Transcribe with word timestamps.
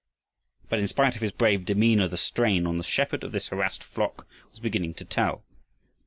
But 0.67 0.79
in 0.79 0.87
spite 0.87 1.13
of 1.15 1.21
his 1.21 1.31
brave 1.31 1.63
demeanor, 1.63 2.07
the 2.07 2.17
strain 2.17 2.65
on 2.65 2.79
the 2.79 2.83
shepherd 2.83 3.23
of 3.23 3.31
this 3.33 3.49
harassed 3.49 3.83
flock 3.83 4.25
was 4.49 4.59
beginning 4.59 4.95
to 4.95 5.05
tell. 5.05 5.43